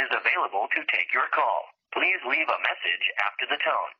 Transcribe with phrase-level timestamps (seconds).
[0.00, 1.68] Is available to take your call.
[1.92, 3.90] Please leave a message after the tone.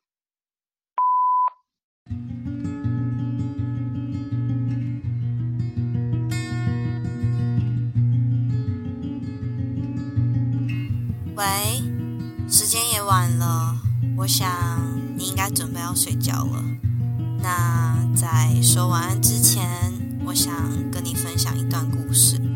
[11.35, 11.45] 喂，
[12.49, 13.75] 时间也晚了，
[14.17, 14.49] 我想
[15.15, 16.63] 你应该准备要睡觉了。
[17.43, 19.63] 那在说晚安之前，
[20.25, 20.51] 我想
[20.89, 22.50] 跟你分享一段故事。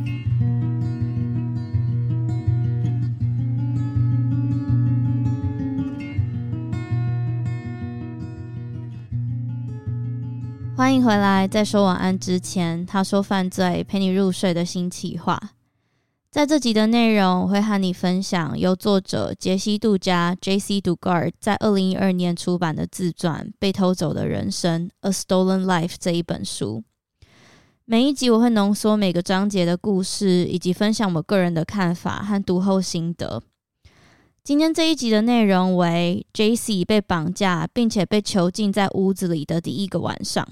[11.05, 15.39] 回来，在说晚安之前，他说犯罪陪你入睡的新企划。
[16.31, 20.81] 在这集的内容，我会和你分享由作者杰西·杜加 （J.C.
[20.81, 26.83] Dugard） 在二零一二年出版的自传《被偷走的人生》（A Stolen Life） 这一本书。
[27.85, 33.43] 每一集我会浓缩每个章节的故事，以及分享我个人的看法和读后心得。
[34.43, 36.83] 今天这一集的内容为 J.C.
[36.83, 40.47] 被绑架并且被囚禁在屋子里的第一个晚上。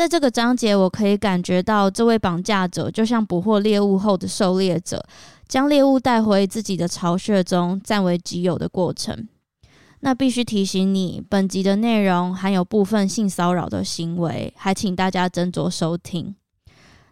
[0.00, 5.04] 在这个章节，我可以感觉到这位绑架者就像捕获猎物后的狩猎者，
[5.46, 9.28] 将猎物带回自己的巢穴中占为己有的过程。
[10.00, 16.34] 那必须提醒你，本集的内容含有部分性骚扰的行为，还请大家斟酌收听。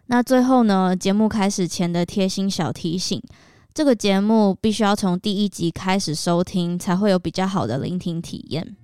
[0.07, 3.21] 那最后呢，节目开始前的贴心小提醒：
[3.71, 8.75] 这个节目必须要从第一集开始收听，才会有比较好的聆听体验。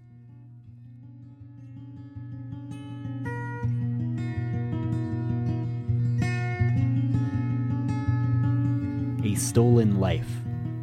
[9.25, 10.27] A Stolen Life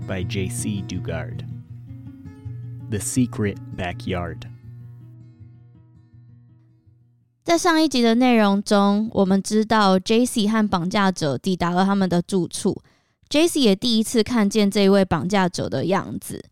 [0.08, 0.82] by J.C.
[0.88, 1.44] Dugard.
[2.90, 4.38] The Secret Backyard.
[7.44, 10.48] 在上一集的内容中，我们知道 J.C.
[10.48, 12.82] 和绑架者抵达了他们的住处。
[13.28, 13.60] J.C.
[13.60, 16.44] 也第一次看见这位绑架者的样子。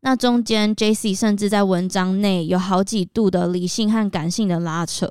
[0.00, 1.14] 那中间，J.C.
[1.14, 5.08] 甚至在文章内有好几度的理性和感性的拉扯。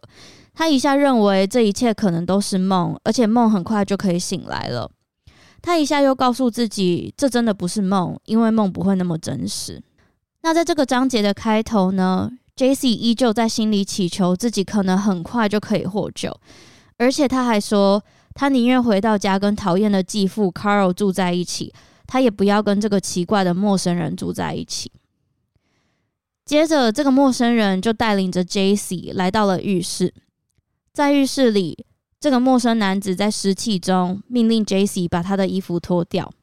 [0.53, 4.91] 他一下认为这一切可能都是梦，而且梦很快就可以醒来了。
[5.65, 9.81] 他一下又告诉自己，这真的不是梦，因为梦不会那么真实。
[10.43, 12.87] 那在这个章节的开头呢，J.C.
[12.87, 16.31] 依旧在心里祈求自己可能很快就可以获救，
[16.99, 17.99] 而且他还说，
[18.35, 21.73] 他宁愿回到家跟讨厌的继父 Carl 住在一起，
[22.05, 24.91] 他也不要跟这个奇怪的陌生人住在一起。
[26.45, 29.13] 接着，这个陌生人就带领着 J.C.
[29.15, 30.13] 来到了浴室，
[30.93, 31.87] 在浴室里。
[32.25, 35.07] 这个陌生男子在湿气中命令 J.C.
[35.07, 36.33] 把他的衣服脱掉，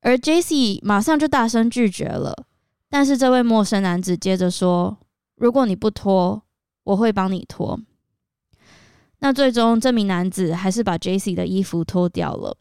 [0.00, 0.80] 而 J.C.
[0.82, 2.46] 马上就大声拒绝了。
[2.88, 4.96] 但是这位陌生男子接着说
[5.36, 6.42] ：“如果你不脱，
[6.84, 7.78] 我会帮你脱。”
[9.20, 11.34] 那最终这名男子还是把 J.C.
[11.34, 12.56] 的衣服脱掉了，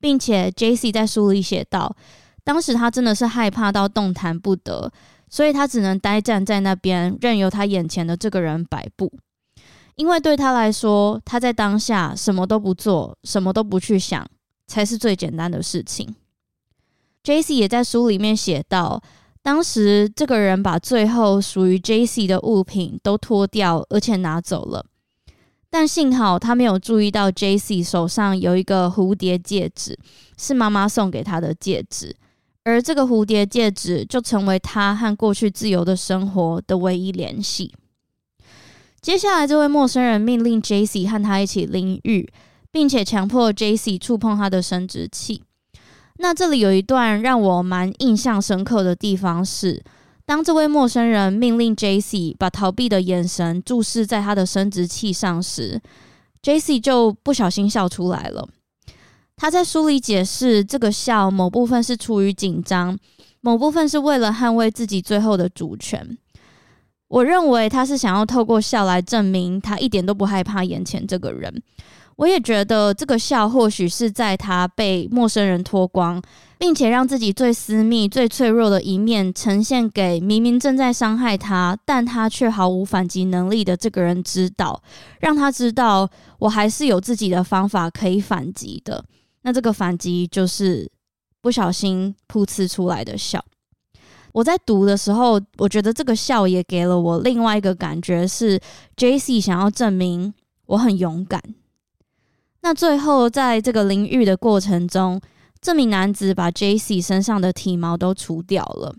[0.00, 0.90] 并且 J.C.
[0.90, 1.94] 在书里写道
[2.42, 4.90] ：“当时他真的是害怕到动弹不得，
[5.28, 9.12] 所以他只能呆站在那边，任由他眼前的这个人摆布。”
[9.98, 14.24] 因为对他来说，他在当下什么都不做，什么都不去想，
[14.68, 16.14] 才是最简单的事情。
[17.24, 17.56] J.C.
[17.56, 19.02] 也在书里面写道，
[19.42, 22.28] 当时这个人把最后属于 J.C.
[22.28, 24.86] 的物品都脱掉，而且拿走了。
[25.68, 27.82] 但幸好他没有注意到 J.C.
[27.82, 29.98] 手上有一个蝴蝶戒指，
[30.38, 32.14] 是妈妈送给他的戒指，
[32.62, 37.74] 而这个蝴蝶戒指就成为他和过去自由的生活的唯一联系。
[39.08, 41.06] 接下来，这位陌生人命令 J.C.
[41.06, 42.30] 和他一起淋浴，
[42.70, 43.96] 并且强迫 J.C.
[43.96, 45.42] 触碰他的生殖器。
[46.18, 49.82] 那这里有一段让我蛮印象深刻的地方是，
[50.26, 52.36] 当这位陌生人命令 J.C.
[52.38, 55.80] 把逃避的眼神注视在他的生殖器上时
[56.42, 56.78] ，J.C.
[56.78, 58.46] 就不小心笑出来了。
[59.38, 62.98] 他在书里解释，这个笑某部分是出于紧张，
[63.40, 66.18] 某部分是为了捍卫自己最后的主权。
[67.08, 71.62] 我认为他是想要透过笑来证明他一点都不害怕眼前这个人。
[72.16, 76.20] 我也觉得这个笑或许是在他被陌生人脱光，
[76.58, 84.82] 并且让自己最私密、最脆弱的一面呈现给明明正在伤害他，但他却毫无反击能力的这个人知道，
[85.20, 86.10] 让他知道
[86.40, 89.04] 我还是有自己的方法可以反击的。
[89.42, 90.90] 那这个反击就是
[91.40, 93.42] 不小心噗呲出来的笑。
[94.38, 98.60] 我在读的时候，我觉得这个笑也给了我另外一个感觉，是
[98.96, 100.32] JC 想要证明
[100.66, 101.42] 我很勇敢。
[102.60, 105.20] 那最后，在这个淋浴的过程中，
[105.60, 108.94] 这名男子把 JC 身上的体毛都除掉了。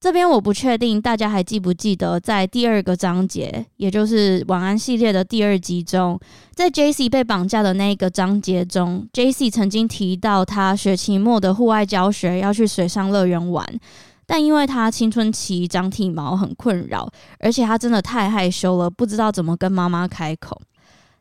[0.00, 6.18] 这边我不确定大家还记不记得，在第二个章节，也就是晚安系列的第二集中，
[6.54, 13.62] 在 JC 被绑架的那一个章节中，JC 曾经提到他学期末的户外教学要去水上乐园玩，
[14.32, 17.10] 但因为他青春期长体毛很困扰，
[17.40, 20.62] 而且他真的太害羞了，不知道怎么跟妈妈开口。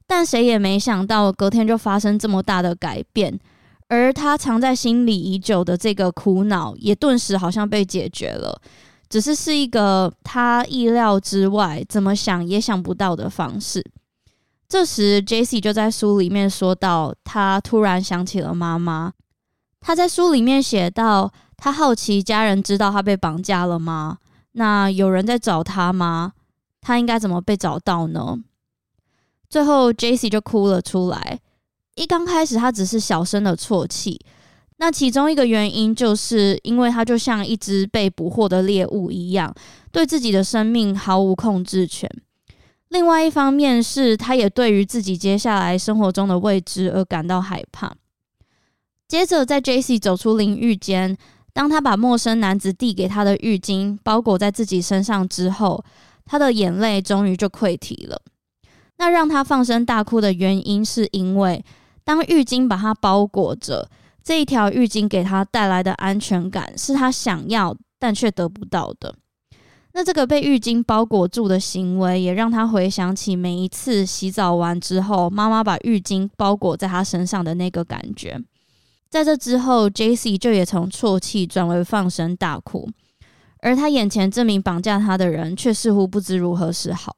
[0.06, 3.40] 但谁也没想到，隔天就发生这么大的改变，
[3.88, 8.62] 而他藏在心里已久的这个苦恼，也顿时好像被解决了。
[9.10, 13.84] 只是是一个他意料之外、怎么想也想不到的方式。
[14.68, 19.14] 这时，JC 就在书里面说到，他突然想起了妈妈。
[19.80, 24.18] 他在书里面写道，他好奇家人知道他被绑架了吗？
[24.54, 26.34] 那有人在找他吗？
[26.82, 28.40] 他应该怎么被找到呢？
[29.50, 31.40] 最后，JC 就哭了出来。
[31.96, 34.20] 一刚开始，他只是小声的啜泣。
[34.78, 39.54] 那其中一个原因，就是因为他就像一只被捕获的猎物一样，
[39.92, 42.10] 对自己的生命毫无控制权。
[42.88, 47.94] 另外一方面是，他也对于自己接下来生活中的未知而感到害怕。
[49.08, 51.18] 接着，在 JC 走出淋浴间，
[51.60, 55.84] 当他把陌生男子递给他的浴巾包裹在自己身上之后，
[56.24, 58.22] 他的眼泪终于就溃堤了。
[58.98, 61.62] 那让他放声大哭的原因，是因为
[62.06, 63.90] 当浴巾把他包裹着，
[64.24, 69.14] 这一条浴巾给他带来的安全感，是他想要但却得不到的。
[69.92, 78.40] 那这个被浴巾包裹住的行为，也让他回想起每一次洗澡完之后，妈妈把浴巾包裹在他身上的那个感觉。
[79.10, 82.88] 在这之后，JC 就也从啜泣转为放声大哭，
[83.62, 87.16] 而他眼前这名绑架他的人，却似乎不知如何是好。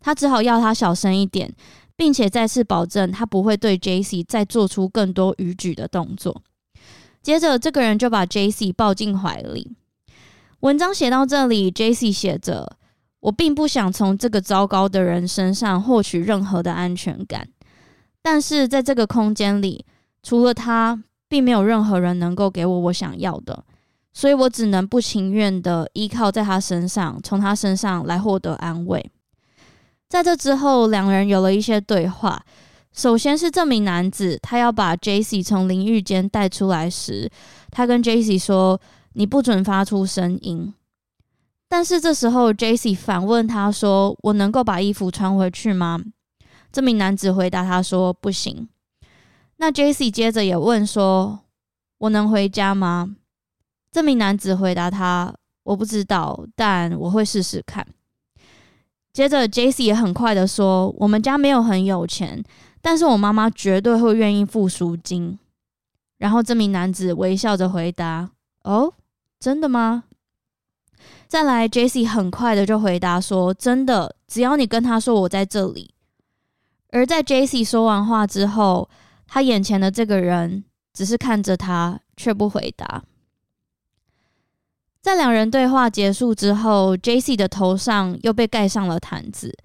[0.00, 1.52] 他只好要他小声一点，
[1.96, 6.42] 并且再次保证他不会对 JC 再做出更多逾矩的动作。
[7.20, 9.76] 接着，这个人就把 JC 抱进怀里。
[10.60, 12.76] 文章写到这里，JC 写着
[13.18, 17.48] ：“我并不想从这个糟糕的人身上获取任何的安全感，
[18.22, 19.84] 但是在这个空间里，
[20.22, 23.64] 除了他，并没有任何人能够给我我想要的，
[24.12, 29.10] 所以我只能不情愿地依靠在他身上，从他身上来获得安慰。”
[30.10, 32.44] 在这之后，两人有了一些对话。
[32.92, 37.30] 首先是这名男子，他要把 JC 从淋浴间带出来时，
[37.70, 38.78] 他跟 JC 说
[39.16, 40.74] ：“你不准发出声音。”
[41.66, 45.98] 但是这时候，JC 反问他说：“我能够把衣服穿回去吗？”
[46.70, 48.68] 这名男子回答他说：“不行。”
[49.62, 51.38] 那 JC 接着也问说
[51.98, 53.14] ：“我能回家吗？”
[53.92, 57.86] 这名男子回答他：“我不知道，但我会试试看。”
[59.14, 62.42] 接着，JC 也很快的说：“我们家没有很有钱，
[62.80, 65.38] 但是我妈妈绝对会愿意付赎金。”
[66.18, 68.28] 然后这名男子微笑着回答
[68.64, 68.92] ：“哦，
[69.38, 70.02] 真的吗？”
[71.28, 75.94] 再来，JC 很快的就回答说：“真的，只要你跟他说我在这里。”
[76.90, 78.90] 而在 JC 说完话之后，
[79.34, 80.62] 他眼前的这个人
[80.92, 83.02] 只是看着他，却不回答。
[85.00, 89.56] 在两人对话结束之后，JC 的头上又被盖上了毯子，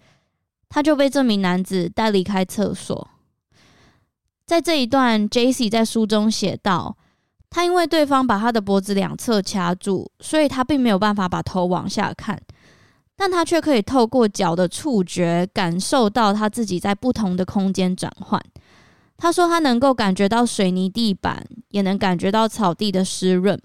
[0.70, 3.10] 他就被这名男子带离开厕所。
[4.46, 6.96] 在这一段，JC 在书中写道：
[7.50, 12.42] 他因为对方把他的脖子两侧掐住，所以他并没有办法把头往下看，
[13.18, 18.42] 但他却可以透过脚的触觉感受到他自己在不同的空间转换。
[19.18, 23.60] 他说他能够感觉到水泥地板，也能感觉到草地的湿润。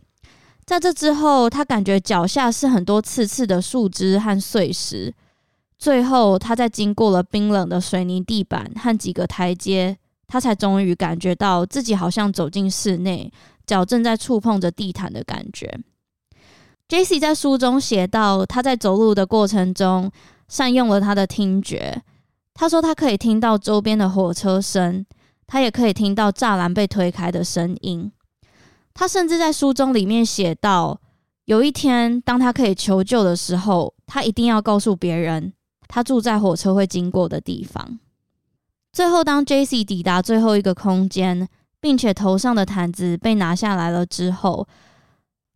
[0.64, 5.12] 在这之后，他感觉脚下是很多刺刺的树枝和碎石。
[5.78, 13.30] 最后，他在经过了冰冷的水泥地板和几个台阶，他才终于感觉到自己好像走进室内，
[13.66, 15.80] 脚正在触碰着地毯的感觉。
[16.88, 20.10] JC 在书中写道，他在走路的过程中
[20.48, 22.00] 善用了他的听觉。
[22.54, 25.04] 他说他可以听到周边的火车声。
[25.52, 28.10] 他也可以听到栅栏被推开的声音。
[28.94, 30.98] 他甚至在书中里面写道，
[31.44, 35.52] 有一天当他可以求救的时候，他一定要告诉别人，
[35.88, 37.98] 他住在火车会经过的地方。
[38.94, 39.84] 最后，当 J.C.
[39.84, 41.46] 抵达最后一个空间，
[41.82, 44.66] 并且头上的毯子被拿下来了之后，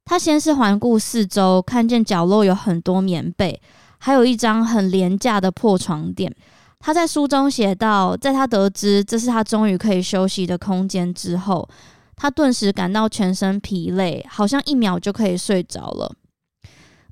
[0.05, 3.59] 他先是环顾四周，看见角落有很多棉被，
[3.97, 6.37] 还有一张很廉价的破床垫。
[6.79, 11.69] 他在书中写道，在他得知这是他终于可以休息的空间之后，
[12.15, 16.15] 他顿时感到全身疲累，好像一秒就可以睡着了。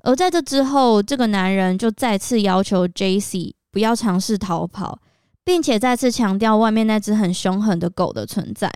[0.03, 4.99] 而在这之后，这个男人就再次要求 J C 不要尝试逃跑，
[5.43, 8.71] 并且再次强调外面那只很凶狠的狗的存在。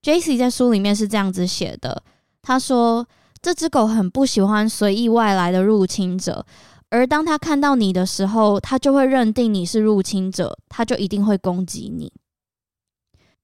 [0.00, 2.02] J C 在书里面是这样子写的，
[2.40, 3.04] 他说
[3.42, 6.46] ：“这只狗很不喜欢随意外来的入侵者。”
[6.90, 12.12] 而当他看到你的时候，他就会认定你是入侵者，他就一定会攻击你。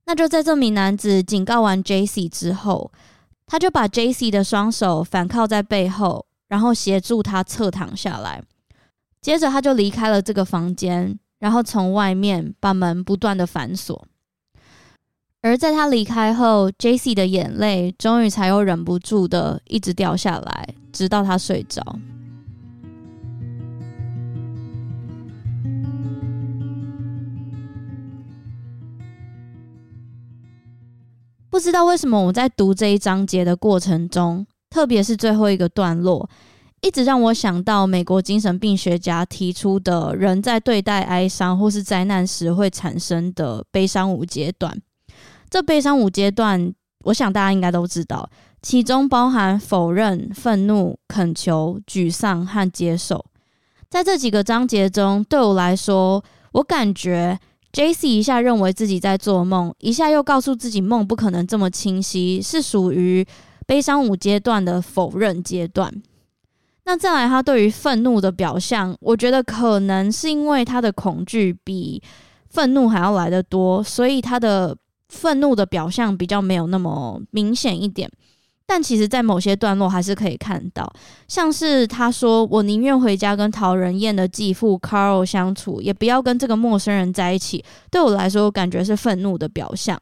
[0.07, 2.91] 那就在这名男子警告完 Jace 之后，
[3.47, 8.43] 他就把 Jace 的双手反靠在背后，然后协助他侧躺下来。
[9.21, 14.07] 接着他就离开了这个房间，然后从外面把门不断的反锁。
[15.43, 21.83] 而在他离开后，Jace 的眼泪终于才又忍不住的一直掉下来，直到他睡着。
[31.55, 36.29] 不知道为什么我在读这一章节的过程中，特别是最后一个段落，
[36.81, 44.77] 一直让我想到美国精神病学家提出的人在对待哀伤或是灾难时会产生的悲伤五阶段。
[45.49, 48.29] 这悲伤五阶段，我想大家应该都知道，
[48.61, 53.25] 其中包含否认、愤怒、恳求、沮丧和接受。
[53.89, 57.39] 在这几个章节中，对我来说，我感觉。
[57.75, 58.09] J.C.
[58.09, 63.27] 一下认为自己在做梦，一下又告诉自己梦不可能这么清晰，是属于
[63.67, 65.93] 悲伤五阶段的否认阶段。
[66.85, 72.01] 那再来，他对于愤怒的表象，我觉得可能是因为他的恐惧比
[72.49, 74.77] 愤怒还要来得多，所以他的
[75.09, 78.09] 愤怒的表象比较没有那么明显一点。
[78.67, 80.91] 但其实，在某些段落还是可以看到，
[81.29, 90.01] 像是他说：“我宁愿回家跟讨人厌的继父 Carl 相处，也不要跟这个陌生人在一起。”对我来说，感觉是愤怒的表象。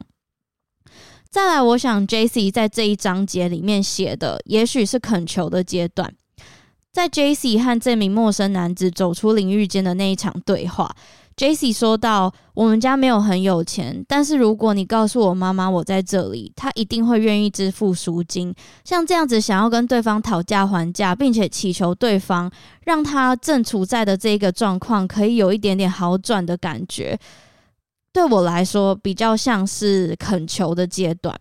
[1.29, 6.15] 再来，我想 JC 在这一章节里面写的，也许是恳求的阶段。
[6.93, 7.59] 在 J.C.
[7.59, 10.95] 和这名陌生男子走出淋浴间的那一场对话。
[11.35, 11.73] J.C.
[11.73, 18.55] 说道：“我们家没有很有钱，但是如果你告诉我妈妈我在这里，她一定会愿意支付赎金。
[18.85, 22.51] 像这样子想要跟对方讨价还价，并且祈求对方
[22.85, 27.19] 让他正处在的这个状况可以有一点点好转的感觉，
[28.13, 31.35] 对我来说比较像是恳求的阶段。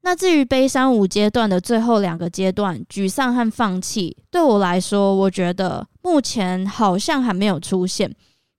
[0.00, 8.10] 那至于悲伤五阶段的最后两个阶段，沮丧和放弃，对我来说，我觉得目前好像还没有出现。”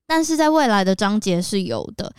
[0.09, 2.11] 但是在未来的章节是有的，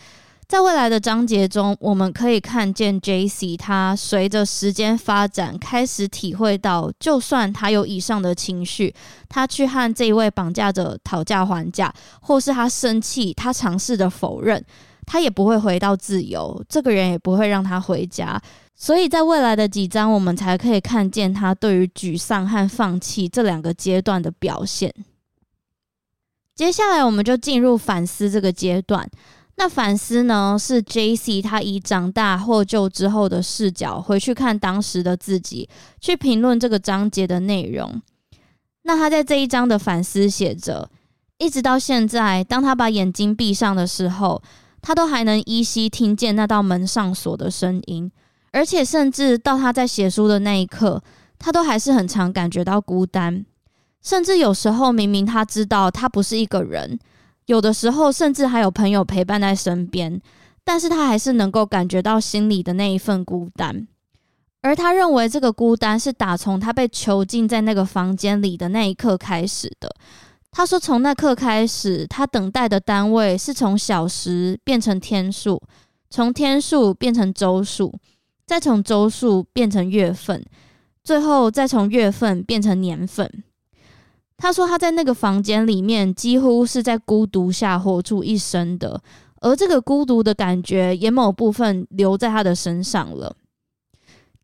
[0.47, 8.95] 在未来的章节中，我们可以看见 J C 他随着时间发展，开始体会到，就算他有以上的情绪，
[9.27, 14.63] 他去和这一位绑架者讨价还价，或是他生气，他尝试的否认，
[15.05, 18.41] 他也不会回到自由，这个人也不会让他回家。
[18.73, 24.93] 所以在未来的几章，我们才可以看见他对于沮丧和放弃这两个阶段的表现。
[26.61, 29.09] 接下来，我们就进入反思这个阶段。
[29.55, 31.41] 那反思呢，是 J.C.
[31.41, 35.67] 他以长大获救之后的视角回去看当时的自己，
[35.99, 37.99] 去评论这个章节的内容。
[38.83, 40.87] 那他在这一章的反思写着：
[41.39, 44.39] 一直到现在，当他把眼睛闭上的时候，
[44.83, 48.11] 他都还能依稀听见那道门上锁的声音，
[48.51, 51.01] 而且甚至到他在写书的那一刻，
[51.39, 53.47] 他都还是很常感觉到孤单。
[54.01, 56.99] 甚至有时候，明明他知道他不是一个人，
[57.45, 60.19] 有的时候甚至还有朋友陪伴在身边，
[60.63, 63.87] 但是他还是能够感觉到心里的那一份孤单。
[64.63, 69.91] 而他认为这个孤单是打从他被囚禁在那个房间里的那一刻开始的。
[70.51, 75.61] 他说，从那刻开始，他等待的单位是从小时变成天数，
[76.09, 77.93] 从天数变成周数，
[78.45, 80.45] 再从周数变成月份，
[81.03, 83.43] 最后再从月份变成年份。
[84.41, 88.99] 他说他在那个房间里面几乎是在孤独下活出一生的，
[89.39, 93.35] 而这个孤独的感觉也某部分留在他的身上了。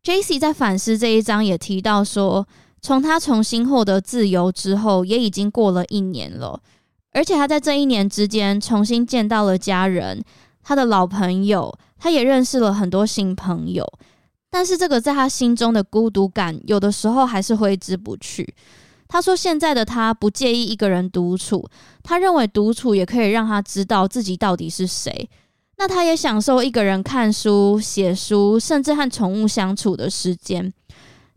[0.04, 2.46] Jace 在反思这一章也提到说，
[2.80, 6.60] 从他重新获得自由之后，也已经过了一年了，
[7.10, 10.22] 而且他在这一年之间重新见到了家人，
[10.62, 13.84] 他的老朋友，他也认识了很多新朋友。
[14.48, 18.54] 但是这个在他心中的孤独感，有的时候还是挥之不去。
[19.08, 21.66] 他说：“现在的他不介意一个人独处，
[22.02, 25.28] 他认为独处也可以让他知道自己到底是谁。
[25.78, 30.72] 那他也享受一个人看书、写书，甚至和宠物相处的时间。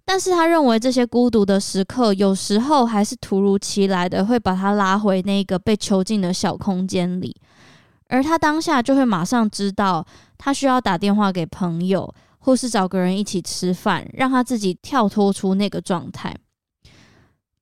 [0.04, 7.36] 但是他认为这些孤独的时刻，有时候还是突如其来的会把他拉回那个被囚禁的小空间里，
[8.10, 10.06] 而他当下就会马上知道，
[10.38, 12.14] 他需要打电话给朋友。”
[12.44, 16.36] 或是找个人一起吃饭，让他自己跳脱出那个状态。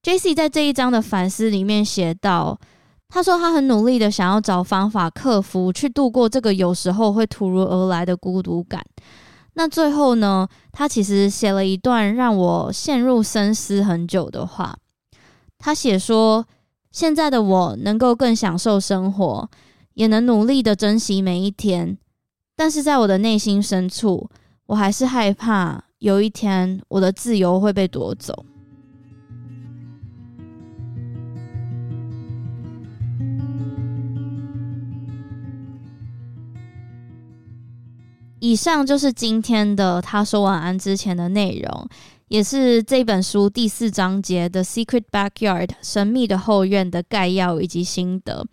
[0.02, 2.58] Jesse 在这一章的反思里面写到
[3.10, 8.82] ：“他说他很努力的想要找方法克服，去度过这个有时候会突如而来的孤独感。
[9.54, 14.78] 那最后呢，他其实写了一段让我陷入深思很久的话。
[15.58, 16.46] 他写说：
[16.92, 19.50] 现在的我能够更享受生活，
[19.96, 21.98] 也能努力的珍惜每一天，
[22.56, 24.30] 但是在我的内心深处。”
[24.70, 28.46] 我还是害怕有一天我的自由会被夺走。
[38.50, 41.88] 以上就是今天的他说晚安之前的内容，
[42.30, 48.44] 也是这本书第四章节的《Secret Backyard》神秘的后院的概要以及心得。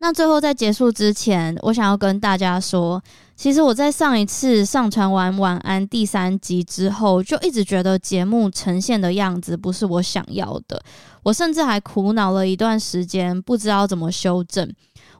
[0.00, 3.00] 那最后在结束之前，我想要跟大家说，
[3.36, 10.82] 其实我在上一次上传完晚安第三集之后，就一直觉得节目呈现的样子不是我想要的，
[11.22, 14.68] 我甚至还苦恼了一段时间，不知道怎么修正。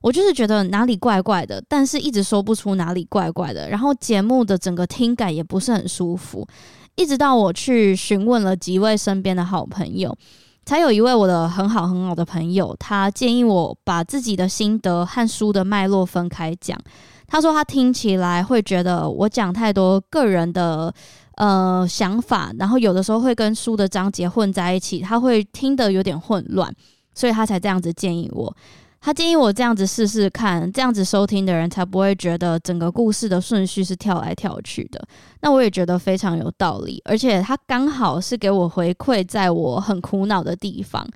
[0.01, 6.47] 我就是觉得哪里怪怪的，但是一直说不出哪里怪怪的，然后节目的整个听感也不是很舒服，
[6.95, 10.17] 一直到我去询问了几位身边的好朋友。
[10.65, 16.79] 才有一位我的很好很好的朋友，他建议我把自己的心得和书的脉络分开讲。
[17.27, 20.93] 他说他听起来会觉得我讲太多个人的
[21.37, 26.71] 呃想法，然后有的时候会跟书的章节混在一起，他会听得有点混乱，
[27.15, 28.55] 所以他才这样子建议我。
[29.01, 35.03] 他建议我这样子试试看，这样子收听的人才不会觉得整个故事的顺序是跳来跳去的。
[35.41, 41.07] 那我也觉得非常有道理，而且他刚好是给我回馈，在我很苦恼的地方，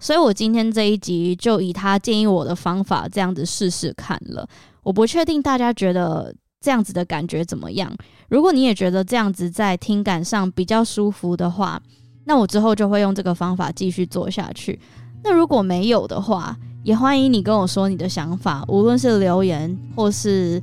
[0.00, 4.48] 所以我今天这一集就以他建议我的方法这样子试试看了。
[4.82, 7.94] 我不确定大家觉得这样子的感觉怎么样？
[8.30, 11.80] 如果你也觉得这样子在听感上比较舒服的话，
[12.24, 14.80] 那我之后就会用这个方法继续做下去。
[15.22, 20.62] 那如果没有的话，也欢迎你跟我说你的想法，无论是留言或是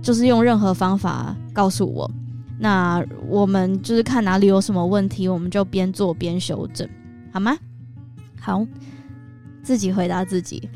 [0.00, 2.10] 就是用任何方法告诉我。
[2.58, 6.88] 那我们就是看哪里有什么问题，我们就边做边修正，
[7.32, 7.56] 好吗？
[8.40, 8.64] 好，
[9.62, 10.68] 自己回答自己。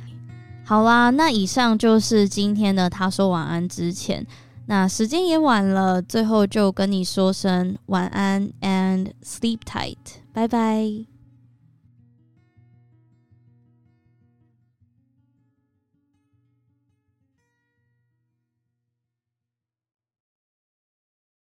[0.65, 4.27] 好啦，那以上就是今天的他说晚安之前，
[4.67, 9.97] 那时间也晚了，最后就跟你说声晚安，and sleep tight，
[10.33, 11.16] 拜拜。